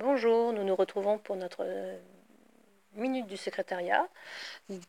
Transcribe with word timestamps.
Bonjour, 0.00 0.52
nous 0.52 0.62
nous 0.62 0.76
retrouvons 0.76 1.18
pour 1.18 1.34
notre 1.34 1.64
euh, 1.64 1.98
minute 2.92 3.26
du 3.26 3.36
secrétariat 3.36 4.06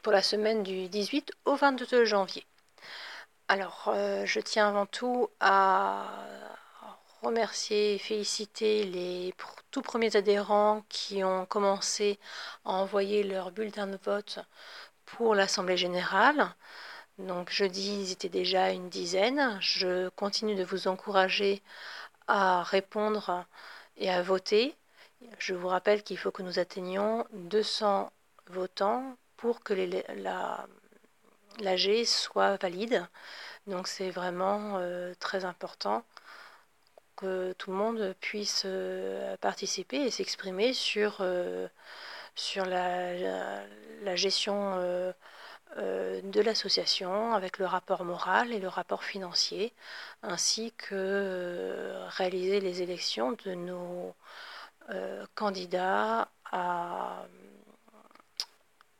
pour 0.00 0.12
la 0.12 0.22
semaine 0.22 0.62
du 0.62 0.88
18 0.88 1.32
au 1.44 1.56
22 1.56 2.04
janvier. 2.04 2.46
Alors, 3.48 3.86
euh, 3.88 4.24
je 4.26 4.38
tiens 4.38 4.68
avant 4.68 4.86
tout 4.86 5.28
à 5.40 6.06
remercier 7.20 7.96
et 7.96 7.98
féliciter 7.98 8.84
les 8.84 9.34
tout 9.72 9.82
premiers 9.82 10.14
adhérents 10.14 10.84
qui 10.88 11.24
ont 11.24 11.46
commencé 11.46 12.20
à 12.64 12.70
envoyer 12.70 13.24
leur 13.24 13.50
bulletin 13.50 13.88
de 13.88 13.98
vote 14.04 14.38
pour 15.04 15.34
l'Assemblée 15.34 15.76
générale. 15.76 16.54
Donc 17.18 17.50
jeudi, 17.50 18.02
ils 18.02 18.12
étaient 18.12 18.28
déjà 18.28 18.70
une 18.70 18.88
dizaine. 18.88 19.58
Je 19.60 20.10
continue 20.10 20.54
de 20.54 20.62
vous 20.62 20.86
encourager 20.86 21.60
à 22.28 22.62
répondre 22.62 23.44
et 23.96 24.08
à 24.08 24.22
voter. 24.22 24.76
Je 25.38 25.54
vous 25.54 25.68
rappelle 25.68 26.02
qu'il 26.02 26.18
faut 26.18 26.30
que 26.30 26.42
nous 26.42 26.58
atteignions 26.58 27.26
200 27.32 28.12
votants 28.46 29.16
pour 29.36 29.62
que 29.62 29.74
l'AG 31.58 32.04
soit 32.04 32.56
valide. 32.56 33.06
Donc 33.66 33.88
c'est 33.88 34.10
vraiment 34.10 34.78
euh, 34.78 35.14
très 35.20 35.44
important 35.44 36.04
que 37.16 37.52
tout 37.58 37.70
le 37.70 37.76
monde 37.76 38.14
puisse 38.20 38.62
euh, 38.64 39.36
participer 39.38 39.98
et 39.98 40.10
s'exprimer 40.10 40.72
sur, 40.72 41.18
euh, 41.20 41.68
sur 42.34 42.64
la, 42.66 43.64
gestion 44.16 44.76
de 45.76 46.40
l'association 46.40 47.34
avec 47.34 47.58
le 47.58 47.66
rapport 47.66 48.04
moral 48.04 48.52
et 48.52 48.58
le 48.58 48.68
rapport 48.68 49.04
financier, 49.04 49.72
ainsi 50.22 50.72
que 50.76 51.94
réaliser 52.08 52.60
les 52.60 52.82
élections 52.82 53.32
de 53.44 53.54
nos 53.54 54.14
euh, 54.90 55.24
candidat 55.34 56.28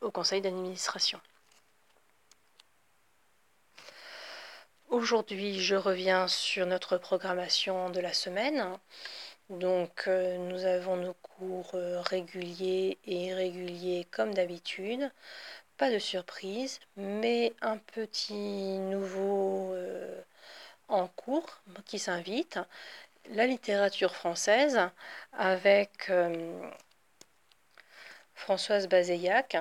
au 0.00 0.10
conseil 0.10 0.40
d'administration. 0.40 1.20
Aujourd'hui, 4.88 5.60
je 5.60 5.74
reviens 5.74 6.28
sur 6.28 6.66
notre 6.66 6.98
programmation 6.98 7.90
de 7.90 8.00
la 8.00 8.12
semaine. 8.12 8.78
Donc, 9.50 10.04
euh, 10.06 10.38
nous 10.38 10.64
avons 10.64 10.96
nos 10.96 11.14
cours 11.14 11.72
euh, 11.74 12.00
réguliers 12.00 12.98
et 13.06 13.26
irréguliers 13.26 14.06
comme 14.10 14.34
d'habitude. 14.34 15.10
Pas 15.76 15.90
de 15.90 15.98
surprise, 15.98 16.80
mais 16.96 17.52
un 17.60 17.76
petit 17.78 18.78
nouveau 18.78 19.74
en 20.88 21.08
cours 21.08 21.62
qui 21.86 21.98
s'invite 21.98 22.58
la 23.30 23.46
littérature 23.46 24.14
française 24.14 24.80
avec 25.32 26.10
euh, 26.10 26.70
Françoise 28.34 28.88
Bazeillac 28.88 29.56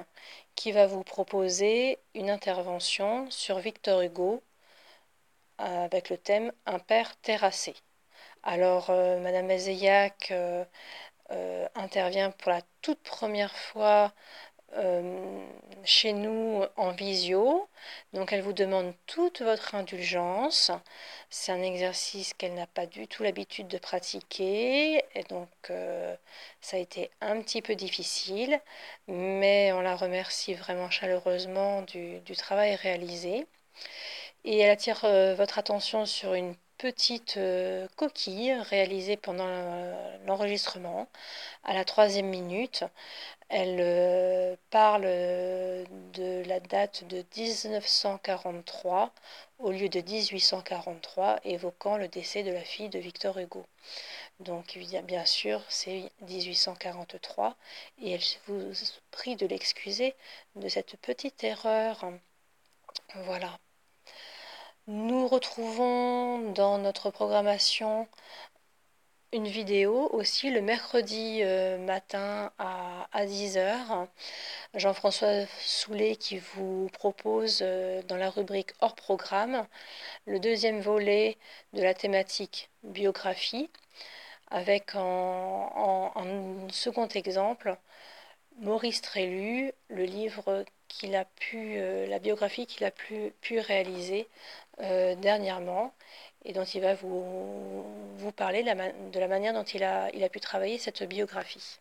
qui 0.55 0.71
va 0.71 0.87
vous 0.87 1.03
proposer 1.03 1.99
une 2.15 2.29
intervention 2.29 3.29
sur 3.29 3.59
Victor 3.59 4.01
Hugo 4.01 4.43
avec 5.57 6.09
le 6.09 6.17
thème 6.17 6.51
Un 6.65 6.79
père 6.79 7.15
terrassé. 7.17 7.75
Alors, 8.43 8.89
euh, 8.89 9.19
Madame 9.19 9.47
Bazeillac 9.47 10.31
euh, 10.31 10.65
intervient 11.75 12.31
pour 12.31 12.51
la 12.51 12.61
toute 12.81 13.01
première 13.03 13.55
fois 13.55 14.13
euh, 14.75 15.45
chez 15.83 16.13
nous 16.13 16.63
en 16.77 16.91
visio. 16.91 17.67
Donc 18.13 18.31
elle 18.33 18.41
vous 18.41 18.53
demande 18.53 18.93
toute 19.07 19.41
votre 19.41 19.75
indulgence. 19.75 20.71
C'est 21.29 21.51
un 21.51 21.61
exercice 21.61 22.33
qu'elle 22.33 22.53
n'a 22.53 22.67
pas 22.67 22.85
du 22.85 23.07
tout 23.07 23.23
l'habitude 23.23 23.67
de 23.67 23.77
pratiquer. 23.77 25.03
Et 25.15 25.23
donc 25.29 25.49
euh, 25.69 26.15
ça 26.61 26.77
a 26.77 26.79
été 26.79 27.11
un 27.21 27.41
petit 27.41 27.61
peu 27.61 27.75
difficile. 27.75 28.59
Mais 29.07 29.71
on 29.73 29.81
la 29.81 29.95
remercie 29.95 30.53
vraiment 30.53 30.89
chaleureusement 30.89 31.81
du, 31.83 32.21
travail 32.37 32.75
réalisé. 32.75 33.47
Et 34.45 34.59
elle 34.59 34.69
attire 34.71 35.01
euh, 35.05 35.35
votre 35.35 35.59
attention 35.59 36.05
sur 36.05 36.33
une 36.33 36.55
petite 36.81 37.39
coquille 37.95 38.53
réalisée 38.53 39.15
pendant 39.15 39.45
l'enregistrement 40.25 41.07
à 41.63 41.73
la 41.73 41.85
troisième 41.85 42.25
minute. 42.25 42.83
Elle 43.53 43.79
euh, 43.81 44.55
parle 44.69 45.03
euh, 45.05 45.83
de 46.13 46.41
la 46.47 46.61
date 46.61 47.03
de 47.09 47.23
1943 47.35 49.11
au 49.59 49.71
lieu 49.71 49.89
de 49.89 49.99
1843, 49.99 51.41
évoquant 51.43 51.97
le 51.97 52.07
décès 52.07 52.43
de 52.43 52.51
la 52.51 52.61
fille 52.61 52.87
de 52.87 52.97
Victor 52.97 53.37
Hugo. 53.37 53.65
Donc 54.39 54.77
bien 55.03 55.25
sûr, 55.25 55.61
c'est 55.67 56.09
1843 56.21 57.57
et 58.01 58.13
elle 58.13 58.21
vous 58.47 58.71
prie 59.11 59.35
de 59.35 59.45
l'excuser 59.45 60.15
de 60.55 60.69
cette 60.69 60.95
petite 61.01 61.43
erreur. 61.43 62.09
Voilà. 63.25 63.59
Nous 64.87 65.20
retrouvons 65.31 66.51
dans 66.51 66.77
notre 66.77 67.09
programmation 67.09 68.05
une 69.31 69.47
vidéo 69.47 70.09
aussi 70.11 70.49
le 70.51 70.59
mercredi 70.61 71.39
euh, 71.41 71.77
matin 71.77 72.51
à, 72.59 73.07
10h. 73.25 74.07
Jean-François 74.73 75.45
Soulet 75.61 76.17
qui 76.17 76.37
vous 76.37 76.89
propose 76.91 77.59
euh, 77.61 78.01
dans 78.09 78.17
la 78.17 78.29
rubrique 78.29 78.71
hors 78.81 78.95
programme 78.95 79.65
le 80.25 80.37
deuxième 80.41 80.81
volet 80.81 81.37
de 81.71 81.81
la 81.81 81.93
thématique 81.93 82.69
biographie 82.83 83.69
avec 84.49 84.95
en, 84.95 86.11
second 86.71 87.07
exemple 87.07 87.77
Maurice 88.57 89.01
Trélu, 89.01 89.71
le 89.87 90.03
livre 90.03 90.65
qu'il 90.91 91.15
a 91.15 91.25
pu, 91.25 91.77
euh, 91.77 92.07
la 92.07 92.19
biographie 92.19 92.65
qu'il 92.67 92.85
a 92.85 92.91
pu, 92.91 93.33
réaliser 93.59 94.27
dernièrement 95.17 95.93
et 96.45 96.53
dont 96.53 96.63
il 96.63 96.81
va 96.81 96.95
vous, 96.95 97.83
vous 98.17 98.31
parler 98.31 98.63
de 98.63 99.19
la, 99.19 99.27
manière 99.27 99.53
dont 99.53 99.63
il 99.63 99.83
a, 99.83 100.09
il 100.13 100.23
a 100.23 100.29
pu 100.29 100.39
travailler 100.39 100.79
cette 100.79 101.03
biographie. 101.03 101.79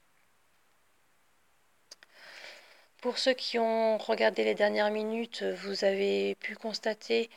Pour 3.01 3.17
ceux 3.17 3.33
qui 3.33 3.59
ont 3.59 3.97
regardé 3.97 4.45
les 4.45 4.55
dernières 4.55 4.91
minutes, 4.91 5.43
vous 5.43 5.85
avez 5.85 6.35
pu 6.35 6.55
constater 6.55 7.31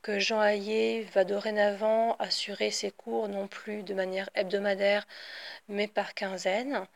que 0.00 0.18
Jean 0.18 0.42
Hayet 0.42 1.02
va 1.12 1.24
dorénavant 1.24 2.16
assurer 2.18 2.70
ses 2.70 2.90
cours 2.90 3.28
non 3.28 3.46
plus 3.46 3.82
de 3.82 3.92
manière 3.92 4.30
hebdomadaire, 4.34 5.06
mais 5.68 5.86
par 5.86 6.14
quinzaine. 6.14 6.86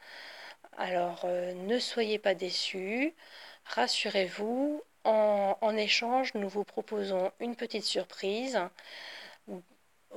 Alors 0.79 1.23
euh, 1.25 1.53
ne 1.55 1.79
soyez 1.79 2.19
pas 2.19 2.35
déçus, 2.35 3.15
rassurez-vous, 3.67 4.83
en, 5.05 5.77
échange, 5.77 6.35
nous 6.35 6.49
vous 6.49 6.65
proposons 6.65 7.31
une 7.41 7.55
petite 7.55 7.85
surprise 7.85 8.59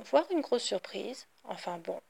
voire 0.04 0.26
une 0.30 0.40
grosse 0.40 0.62
surprise. 0.62 1.26
Enfin 1.44 1.78
bon, 1.78 2.00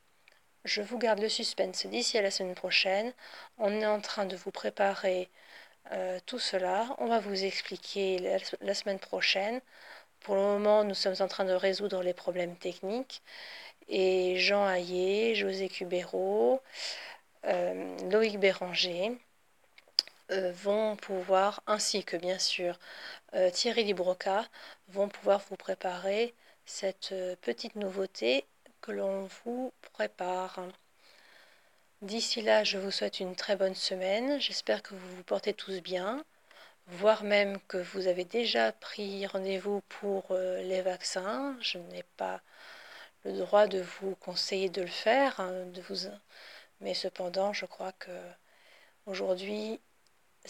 je 0.65 0.83
vous 0.83 0.99
garde 0.99 1.21
le 1.21 1.28
suspense 1.28 1.87
d'ici 1.87 2.19
à 2.19 2.23
la 2.23 2.31
semaine 2.31 2.55
prochaine. 2.55 3.12
On 3.59 3.73
est 3.81 3.87
en 3.87 4.01
train 4.01 4.27
de 4.27 4.37
vous 4.37 4.51
préparer 4.51 5.28
euh, 5.93 6.19
tout 6.27 6.39
cela. 6.39 6.95
On 6.99 7.06
va 7.06 7.21
vous 7.21 7.45
expliquer 7.45 8.19
la, 8.61 8.75
semaine 8.75 8.99
prochaine. 8.99 9.61
Pour 10.21 10.34
le 10.37 10.43
moment, 10.43 10.84
nous 10.84 10.95
sommes 10.95 11.17
en 11.21 11.28
train 11.28 11.45
de 11.45 11.53
résoudre 11.53 12.03
les 12.03 12.15
problèmes 12.15 12.57
techniques. 12.57 13.22
Et 13.89 14.37
Jean 14.39 14.69
Hayet, 14.69 15.34
José 15.34 15.69
Cubero, 15.69 16.61
euh, 17.47 17.97
Loïc 18.11 18.39
Béranger 18.39 19.19
vont 20.30 20.96
pouvoir, 20.96 21.62
ainsi 21.66 22.04
que 22.04 22.16
bien 22.16 22.38
sûr 22.38 22.78
Thierry 23.52 23.84
Libroca, 23.84 24.44
vont 24.88 25.08
pouvoir 25.08 25.41
vous 25.48 25.56
préparer 25.56 26.34
cette 26.70 27.12
euh, 27.12 27.34
petite 27.42 27.74
nouveauté 27.74 28.46
que 28.80 28.92
l'on 28.92 29.28
vous 29.44 29.72
prépare. 29.92 30.60
D'ici 32.00 32.42
là, 32.42 32.65
je 32.65 32.78
vous 32.78 32.91
souhaite 32.91 33.21
une 33.21 33.36
très 33.36 33.56
bonne 33.56 33.74
semaine. 33.74 34.41
J'espère 34.41 34.82
que 34.82 34.94
vous 34.94 35.16
vous 35.16 35.24
portez 35.24 35.53
tous 35.53 35.80
bien, 35.80 36.24
voire 36.86 37.24
même 37.24 37.60
que 37.68 37.76
vous 37.76 38.06
avez 38.06 38.24
déjà 38.24 38.72
pris 38.72 39.26
rendez-vous 39.26 39.83
pour 39.88 40.26
euh, 40.30 40.62
les 40.62 40.80
vaccins. 40.80 41.56
Je 41.60 41.78
n'ai 41.78 42.04
pas 42.16 42.41
le 43.24 43.33
droit 43.33 43.66
de 43.66 43.80
vous 43.80 44.15
conseiller 44.16 44.71
de 44.71 44.83
le 44.83 44.88
faire, 44.88 45.41
hein, 45.41 45.66
de 45.66 45.83
vous... 45.83 46.09
mais 46.80 46.94
cependant, 46.94 47.53
je 47.53 47.66
crois 47.66 47.92
que 47.92 48.12
aujourd'hui, 49.06 49.80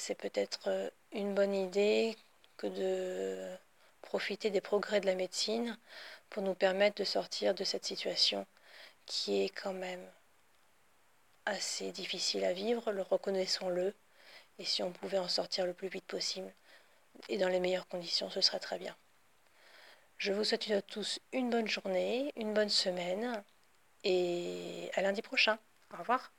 c'est 0.00 0.14
peut-être 0.14 0.68
euh, 0.68 0.90
une 1.12 1.34
bonne 1.34 1.54
idée 1.54 2.16
que 2.56 2.66
de 2.66 3.56
profiter 4.02 4.50
des 4.50 4.60
progrès 4.60 5.00
de 5.00 5.06
la 5.06 5.14
médecine 5.14 5.78
pour 6.30 6.42
nous 6.42 6.54
permettre 6.54 6.96
de 6.96 7.04
sortir 7.04 7.54
de 7.54 7.64
cette 7.64 7.84
situation 7.84 8.46
qui 9.06 9.44
est 9.44 9.50
quand 9.50 9.72
même 9.72 10.04
assez 11.46 11.92
difficile 11.92 12.44
à 12.44 12.52
vivre, 12.52 12.92
le 12.92 13.02
reconnaissons-le, 13.02 13.94
et 14.58 14.64
si 14.64 14.82
on 14.82 14.92
pouvait 14.92 15.18
en 15.18 15.28
sortir 15.28 15.66
le 15.66 15.74
plus 15.74 15.88
vite 15.88 16.06
possible 16.06 16.52
et 17.28 17.38
dans 17.38 17.48
les 17.48 17.60
meilleures 17.60 17.88
conditions, 17.88 18.30
ce 18.30 18.40
serait 18.40 18.60
très 18.60 18.78
bien. 18.78 18.96
Je 20.18 20.32
vous 20.32 20.44
souhaite 20.44 20.70
à 20.70 20.82
tous 20.82 21.18
une 21.32 21.50
bonne 21.50 21.68
journée, 21.68 22.32
une 22.36 22.54
bonne 22.54 22.68
semaine, 22.68 23.42
et 24.04 24.90
à 24.94 25.02
lundi 25.02 25.22
prochain. 25.22 25.58
Au 25.94 25.98
revoir. 25.98 26.32